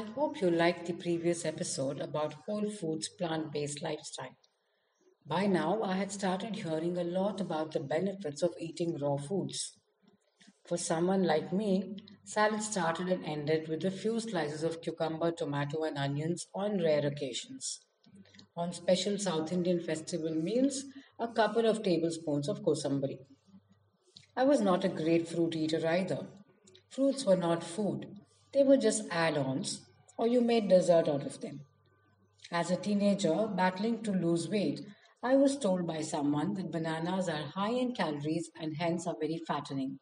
[0.00, 4.34] I hope you liked the previous episode about Whole Foods plant based lifestyle.
[5.26, 9.76] By now, I had started hearing a lot about the benefits of eating raw foods.
[10.66, 15.82] For someone like me, salad started and ended with a few slices of cucumber, tomato,
[15.82, 17.80] and onions on rare occasions.
[18.56, 20.84] On special South Indian festival meals,
[21.18, 23.18] a couple of tablespoons of kosambari.
[24.34, 26.26] I was not a great fruit eater either.
[26.88, 28.06] Fruits were not food,
[28.52, 29.86] they were just add ons,
[30.20, 31.60] or you made dessert out of them.
[32.52, 34.82] As a teenager battling to lose weight,
[35.22, 39.40] I was told by someone that bananas are high in calories and hence are very
[39.48, 39.98] fattening.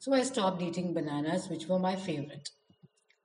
[0.00, 2.48] So I stopped eating bananas, which were my favorite.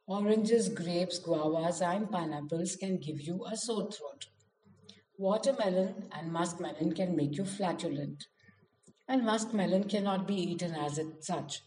[0.05, 4.27] Oranges, grapes, guavas, and pineapples can give you a sore throat.
[5.17, 8.27] Watermelon and muskmelon can make you flatulent.
[9.07, 11.61] And muskmelon cannot be eaten as it such.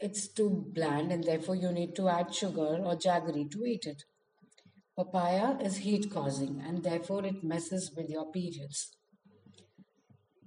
[0.00, 4.04] It's too bland and therefore you need to add sugar or jaggery to eat it.
[4.96, 8.96] Papaya is heat causing and therefore it messes with your periods.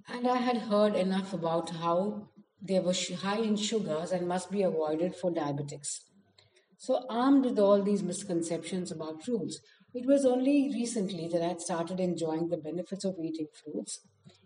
[0.08, 4.62] And I had heard enough about how they were high in sugars and must be
[4.62, 6.00] avoided for diabetics.
[6.76, 9.60] So, armed with all these misconceptions about fruits,
[9.94, 14.00] it was only recently that I had started enjoying the benefits of eating fruits,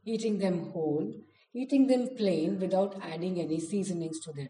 [0.04, 1.12] eating them whole,
[1.54, 4.48] eating them plain without adding any seasonings to them.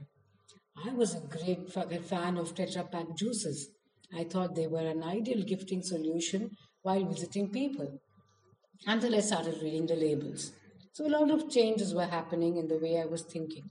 [0.87, 3.71] I was a great fan of Tetra Pak juices.
[4.17, 6.51] I thought they were an ideal gifting solution
[6.83, 8.01] while visiting people
[8.87, 10.53] until I started reading the labels.
[10.93, 13.65] So a lot of changes were happening in the way I was thinking.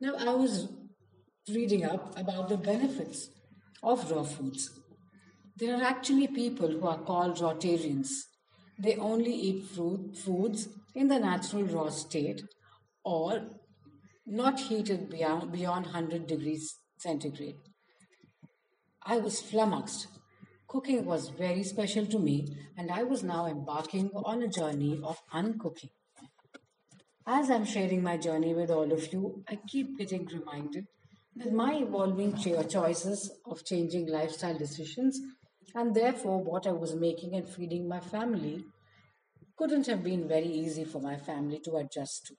[0.00, 0.68] Now I was
[1.48, 3.30] reading up about the benefits
[3.82, 4.70] of raw foods.
[5.56, 8.10] There are actually people who are called rawtarians.
[8.78, 12.42] They only eat fruit foods in the natural raw state
[13.04, 13.42] or
[14.26, 17.56] not heated beyond, beyond 100 degrees centigrade.
[19.04, 20.08] I was flummoxed.
[20.66, 25.20] Cooking was very special to me, and I was now embarking on a journey of
[25.32, 25.90] uncooking.
[27.24, 30.86] As I'm sharing my journey with all of you, I keep getting reminded
[31.36, 35.20] that my evolving choices of changing lifestyle decisions
[35.74, 38.64] and therefore what I was making and feeding my family
[39.56, 42.34] couldn't have been very easy for my family to adjust to.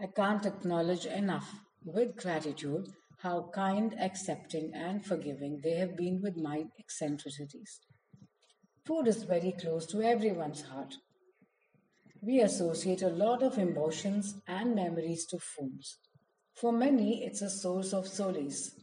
[0.00, 6.36] I can't acknowledge enough with gratitude how kind, accepting, and forgiving they have been with
[6.36, 7.80] my eccentricities.
[8.84, 10.94] Food is very close to everyone's heart,
[12.22, 15.98] we associate a lot of emotions and memories to foods.
[16.54, 18.74] For many, it's a source of solace,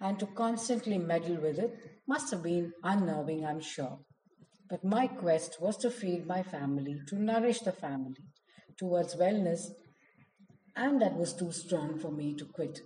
[0.00, 1.74] and to constantly meddle with it
[2.06, 3.98] must have been unnerving, I'm sure.
[4.70, 8.22] But my quest was to feed my family, to nourish the family
[8.78, 9.70] towards wellness,
[10.78, 12.80] and that was too strong for me to quit.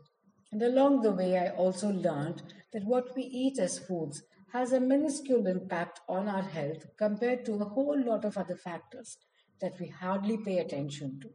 [0.50, 2.42] And along the way, I also learned
[2.72, 4.22] that what we eat as foods
[4.52, 9.18] has a minuscule impact on our health compared to a whole lot of other factors
[9.60, 11.28] that we hardly pay attention to.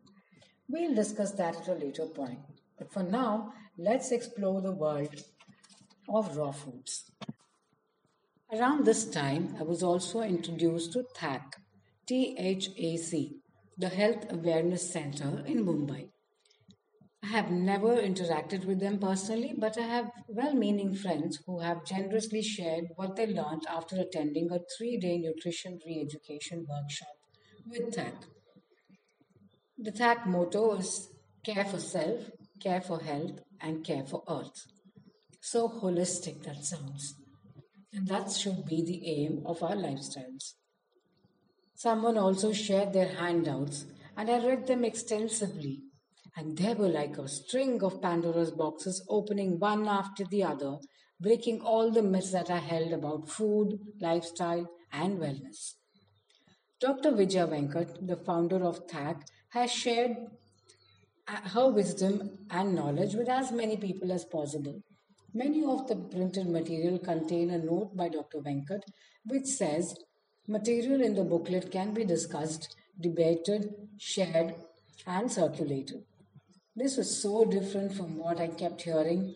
[0.67, 2.39] We'll discuss that at a later point.
[2.77, 5.15] But for now, let's explore the world
[6.09, 7.11] of raw foods.
[8.51, 11.55] Around this time, I was also introduced to THAC,
[12.07, 13.35] T-H-A-C,
[13.77, 16.09] the Health Awareness Center in Mumbai.
[17.23, 21.85] I have never interacted with them personally, but I have well meaning friends who have
[21.85, 27.15] generously shared what they learned after attending a three day nutrition re education workshop
[27.67, 28.13] with THAC.
[29.77, 31.09] The THAC motto is
[31.43, 32.29] care for self,
[32.59, 34.65] care for health, and care for earth.
[35.41, 37.15] So holistic that sounds.
[37.93, 40.53] And that should be the aim of our lifestyles.
[41.75, 43.85] Someone also shared their handouts,
[44.15, 45.86] and I read them extensively.
[46.37, 50.77] And they were like a string of Pandora's boxes opening one after the other,
[51.19, 55.73] breaking all the myths that I held about food, lifestyle, and wellness.
[56.79, 57.15] Dr.
[57.15, 60.11] Vijaya Venkat, the founder of THAC, has shared
[61.27, 64.79] uh, her wisdom and knowledge with as many people as possible.
[65.33, 68.41] Many of the printed material contain a note by Dr.
[68.41, 68.81] Venkat
[69.25, 69.95] which says
[70.47, 74.53] material in the booklet can be discussed, debated, shared,
[75.07, 76.03] and circulated.
[76.79, 79.33] This was so different from what I kept hearing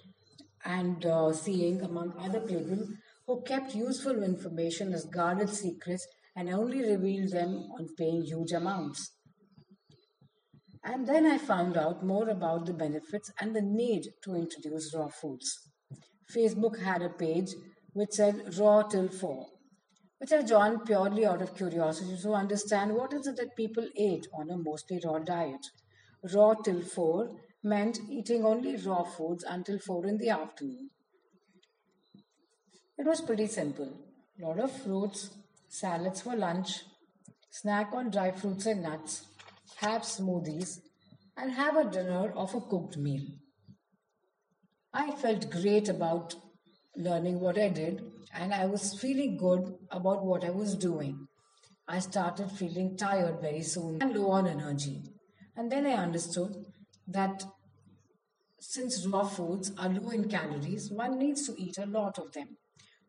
[0.64, 2.88] and uh, seeing among other people
[3.26, 6.06] who kept useful information as guarded secrets
[6.36, 9.14] and only revealed them on paying huge amounts.
[10.84, 15.08] And then I found out more about the benefits and the need to introduce raw
[15.08, 15.52] foods.
[16.32, 17.50] Facebook had a page
[17.94, 19.48] which said raw till 4,
[20.20, 24.28] which I joined purely out of curiosity to understand what is it that people ate
[24.32, 25.66] on a mostly raw diet.
[26.24, 27.32] Raw till 4
[27.64, 30.90] meant eating only raw foods until 4 in the afternoon.
[32.98, 33.92] It was pretty simple.
[34.40, 35.32] A lot of fruits,
[35.68, 36.84] salads for lunch,
[37.50, 39.26] snack on dry fruits and nuts,
[39.78, 40.80] have smoothies,
[41.36, 43.26] and have a dinner of a cooked meal.
[44.94, 46.36] I felt great about
[46.96, 48.04] learning what I did,
[48.34, 51.28] and I was feeling good about what I was doing.
[51.88, 55.02] I started feeling tired very soon and low on energy.
[55.56, 56.56] And then I understood
[57.08, 57.44] that
[58.60, 62.58] since raw foods are low in calories, one needs to eat a lot of them.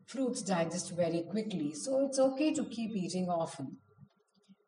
[0.06, 3.76] Fruits digest very quickly, so it's okay to keep eating often.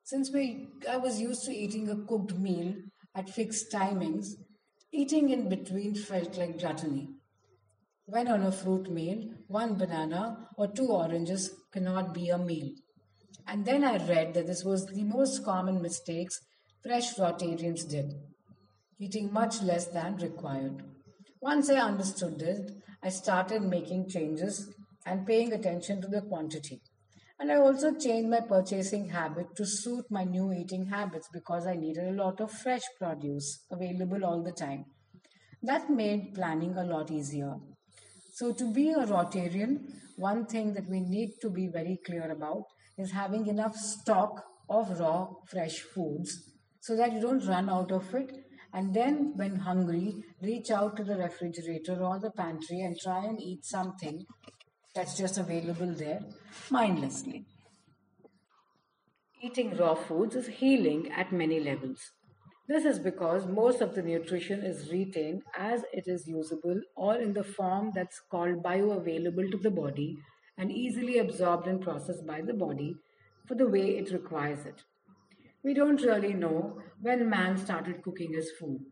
[0.05, 2.75] Since we, I was used to eating a cooked meal
[3.15, 4.35] at fixed timings,
[4.93, 7.09] eating in between felt like gluttony.
[8.07, 12.71] When on a fruit meal, one banana or two oranges cannot be a meal.
[13.47, 16.39] And then I read that this was the most common mistakes
[16.85, 18.13] fresh rawtarians did,
[19.01, 20.83] eating much less than required.
[21.41, 22.61] Once I understood this,
[23.03, 24.69] I started making changes
[25.07, 26.83] and paying attention to the quantity.
[27.41, 31.75] And I also changed my purchasing habit to suit my new eating habits because I
[31.75, 34.85] needed a lot of fresh produce available all the time.
[35.63, 37.55] That made planning a lot easier.
[38.35, 39.79] So, to be a rawtarian,
[40.17, 42.65] one thing that we need to be very clear about
[42.99, 46.54] is having enough stock of raw, fresh foods
[46.87, 48.31] so that you don't run out of it.
[48.75, 53.41] And then, when hungry, reach out to the refrigerator or the pantry and try and
[53.41, 54.27] eat something
[54.95, 56.21] that's just available there
[56.71, 57.47] mindlessly.
[59.41, 62.11] Eating raw foods is healing at many levels.
[62.69, 67.33] This is because most of the nutrition is retained as it is usable or in
[67.33, 70.17] the form that's called bioavailable to the body
[70.59, 72.95] and easily absorbed and processed by the body
[73.47, 74.83] for the way it requires it.
[75.65, 78.87] We don't really know when man started cooking his food,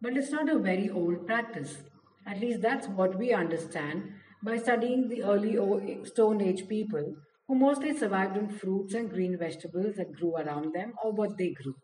[0.00, 1.82] but it's not a very old practice.
[2.24, 4.12] At least that's what we understand
[4.44, 7.16] by studying the early Stone Age people
[7.48, 11.50] who mostly survived on fruits and green vegetables that grew around them or what they
[11.50, 11.74] grew.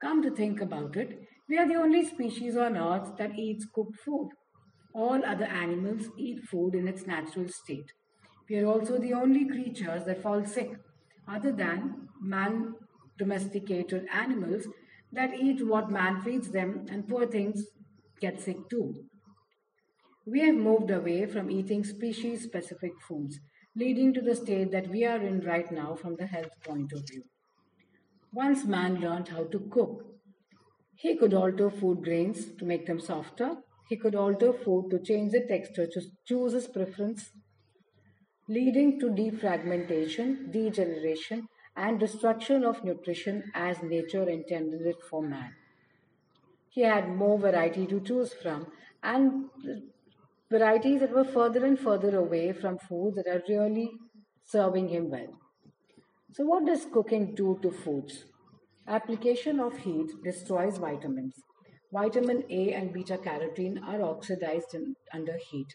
[0.00, 3.96] Come to think about it, we are the only species on earth that eats cooked
[3.96, 4.30] food.
[4.94, 7.92] All other animals eat food in its natural state.
[8.48, 10.70] We are also the only creatures that fall sick,
[11.26, 12.76] other than man
[13.18, 14.66] domesticated animals
[15.12, 17.66] that eat what man feeds them, and poor things
[18.20, 18.94] get sick too.
[20.24, 23.40] We have moved away from eating species specific foods,
[23.74, 27.02] leading to the state that we are in right now from the health point of
[27.10, 27.24] view.
[28.32, 30.18] Once man learned how to cook,
[30.96, 33.62] he could alter food grains to make them softer.
[33.88, 37.32] He could alter food to change the texture to choose his preference,
[38.48, 41.46] leading to defragmentation, degeneration,
[41.78, 45.52] and destruction of nutrition as nature intended it for man.
[46.70, 48.66] He had more variety to choose from
[49.02, 49.44] and
[50.50, 53.90] varieties that were further and further away from foods that are really
[54.44, 55.32] serving him well.
[56.32, 58.24] So, what does cooking do to foods?
[58.86, 61.34] Application of heat destroys vitamins.
[61.92, 65.74] Vitamin A and beta carotene are oxidized in, under heat.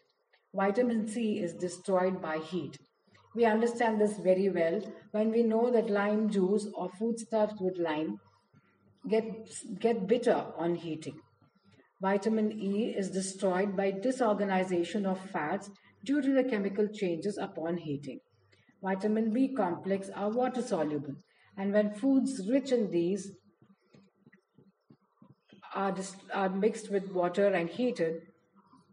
[0.54, 2.78] Vitamin C is destroyed by heat.
[3.36, 4.82] We understand this very well
[5.12, 8.20] when we know that lime juice or foodstuffs with lime
[9.10, 9.26] get,
[9.80, 11.20] get bitter on heating.
[12.02, 15.70] Vitamin E is destroyed by disorganization of fats
[16.04, 18.20] due to the chemical changes upon heating.
[18.82, 21.16] Vitamin B complex are water soluble,
[21.58, 23.32] and when foods rich in these
[25.74, 25.96] are,
[26.34, 28.16] are mixed with water and heated,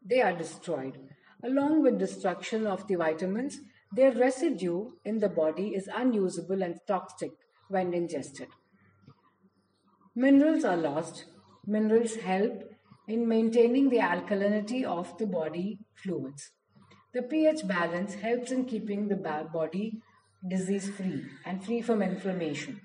[0.08, 0.96] they are destroyed.
[1.42, 3.58] Along with destruction of the vitamins,
[3.92, 7.32] their residue in the body is unusable and toxic
[7.68, 8.48] when ingested.
[10.14, 11.24] Minerals are lost.
[11.66, 12.62] Minerals help
[13.08, 16.50] in maintaining the alkalinity of the body fluids.
[17.12, 20.00] The pH balance helps in keeping the body
[20.46, 22.80] disease free and free from inflammation.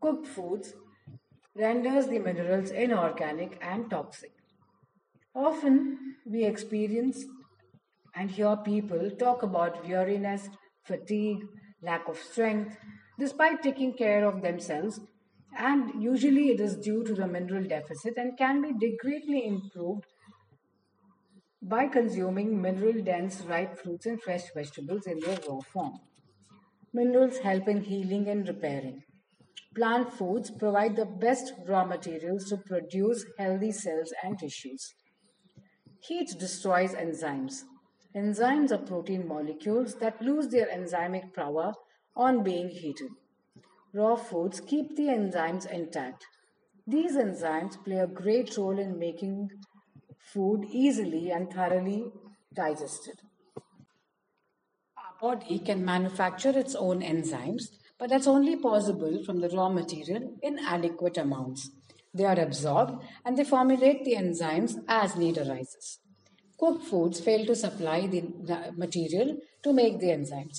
[0.00, 0.74] Cooked foods
[1.54, 4.32] renders the minerals inorganic and toxic.
[5.34, 7.24] Often we experience
[8.14, 10.48] and hear people talk about weariness,
[10.84, 11.44] fatigue,
[11.82, 12.76] lack of strength,
[13.18, 15.00] despite taking care of themselves,
[15.56, 20.04] and usually it is due to the mineral deficit and can be greatly improved
[21.62, 25.98] by consuming mineral dense ripe fruits and fresh vegetables in their raw form.
[26.92, 29.02] Minerals help in healing and repairing.
[29.74, 34.94] Plant foods provide the best raw materials to produce healthy cells and tissues.
[36.00, 37.62] Heat destroys enzymes.
[38.14, 41.74] Enzymes are protein molecules that lose their enzymic power
[42.16, 43.10] on being heated.
[43.92, 46.26] Raw foods keep the enzymes intact.
[46.86, 49.50] These enzymes play a great role in making
[50.18, 52.10] food easily and thoroughly
[52.52, 53.20] digested.
[54.96, 57.62] Our body can manufacture its own enzymes,
[57.96, 61.70] but that's only possible from the raw material in adequate amounts.
[62.12, 66.00] They are absorbed and they formulate the enzymes as need arises.
[66.60, 68.22] Cooked foods fail to supply the
[68.76, 70.58] material to make the enzymes.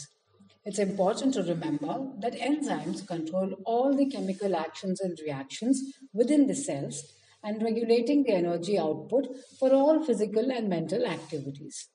[0.66, 5.80] It's important to remember that enzymes control all the chemical actions and reactions
[6.12, 7.04] within the cells
[7.44, 9.28] and regulating the energy output
[9.60, 11.88] for all physical and mental activities.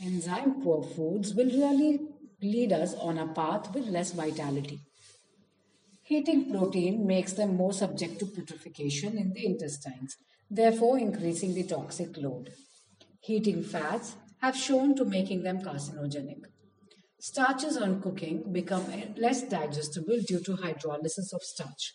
[0.00, 1.98] Enzyme poor foods will really
[2.40, 4.78] lead us on a path with less vitality.
[6.04, 10.16] Heating protein makes them more subject to putrefaction in the intestines,
[10.48, 12.50] therefore increasing the toxic load.
[13.20, 16.42] Heating fats have shown to making them carcinogenic.
[17.20, 18.86] Starches on cooking become
[19.16, 21.94] less digestible due to hydrolysis of starch.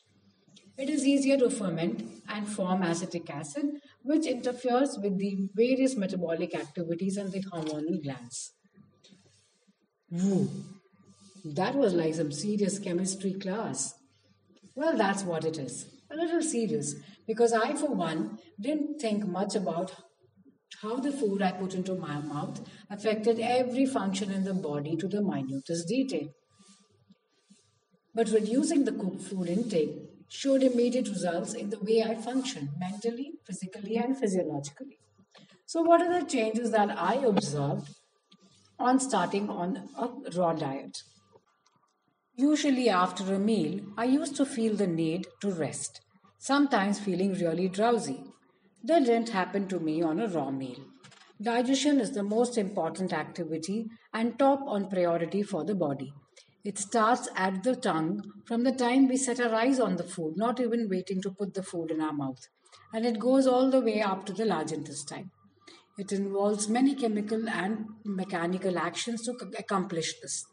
[0.77, 3.65] It is easier to ferment and form acetic acid,
[4.03, 8.51] which interferes with the various metabolic activities and the hormonal glands.
[10.11, 10.49] Woo!
[11.43, 13.95] That was like some serious chemistry class.
[14.75, 15.87] Well, that's what it is.
[16.11, 19.93] A little serious, because I, for one, didn't think much about
[20.81, 25.07] how the food I put into my mouth affected every function in the body to
[25.07, 26.29] the minutest detail.
[28.15, 29.91] But reducing the cooked food intake
[30.27, 34.97] showed immediate results in the way I function mentally, physically, and physiologically.
[35.67, 37.89] So, what are the changes that I observed
[38.79, 40.97] on starting on a raw diet?
[42.37, 46.01] Usually, after a meal, I used to feel the need to rest,
[46.37, 48.23] sometimes feeling really drowsy.
[48.87, 50.85] That didn't happen to me on a raw meal.
[51.41, 56.13] Digestion is the most important activity and top on priority for the body.
[56.63, 60.33] It starts at the tongue from the time we set our eyes on the food,
[60.37, 62.47] not even waiting to put the food in our mouth.
[62.93, 65.31] And it goes all the way up to the large intestine.
[65.97, 70.45] It involves many chemical and mechanical actions to accomplish this.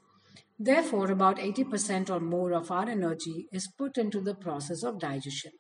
[0.59, 5.53] Therefore, about 80% or more of our energy is put into the process of digestion.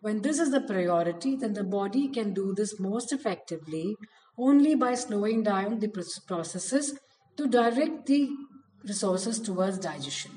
[0.00, 3.96] When this is the priority, then the body can do this most effectively
[4.38, 5.88] only by slowing down the
[6.26, 6.98] processes
[7.36, 8.28] to direct the
[8.86, 10.32] resources towards digestion.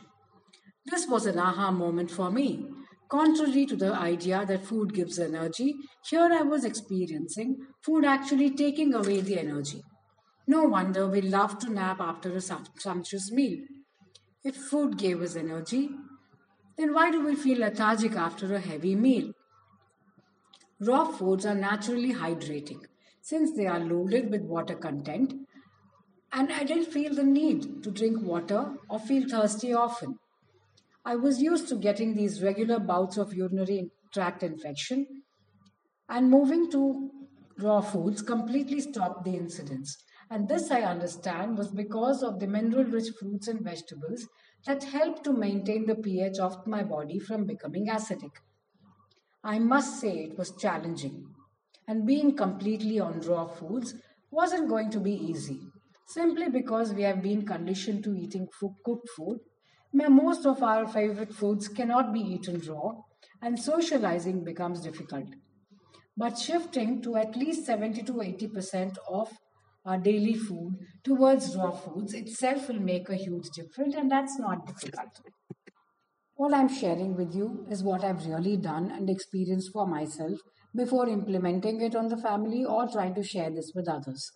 [0.85, 2.65] This was an aha moment for me.
[3.09, 5.75] Contrary to the idea that food gives energy,
[6.09, 9.81] here I was experiencing food actually taking away the energy.
[10.47, 13.59] No wonder we love to nap after a sumptuous meal.
[14.43, 15.89] If food gave us energy,
[16.77, 19.31] then why do we feel lethargic after a heavy meal?
[20.79, 22.81] Raw foods are naturally hydrating
[23.21, 25.33] since they are loaded with water content
[26.31, 30.17] and I didn't feel the need to drink water or feel thirsty often.
[31.05, 35.23] I was used to getting these regular bouts of urinary tract infection,
[36.09, 37.09] and moving to
[37.57, 39.95] raw foods completely stopped the incidence.
[40.29, 44.27] And this, I understand, was because of the mineral rich fruits and vegetables
[44.65, 48.31] that help to maintain the pH of my body from becoming acidic.
[49.43, 51.25] I must say it was challenging,
[51.87, 53.93] and being completely on raw foods
[54.31, 55.59] wasn't going to be easy
[56.07, 59.39] simply because we have been conditioned to eating cooked food.
[59.93, 62.93] Most of our favorite foods cannot be eaten raw,
[63.41, 65.27] and socializing becomes difficult.
[66.15, 69.31] But shifting to at least 70 to 80% of
[69.85, 74.67] our daily food towards raw foods itself will make a huge difference, and that's not
[74.67, 75.19] difficult.
[76.39, 80.39] What I'm sharing with you is what I've really done and experienced for myself
[80.73, 84.31] before implementing it on the family or trying to share this with others.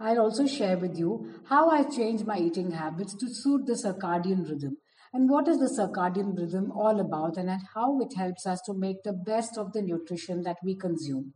[0.00, 4.48] I'll also share with you how I changed my eating habits to suit the circadian
[4.48, 4.78] rhythm
[5.12, 9.02] and what is the circadian rhythm all about and how it helps us to make
[9.04, 11.34] the best of the nutrition that we consume.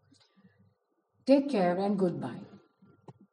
[1.26, 2.40] Take care and goodbye.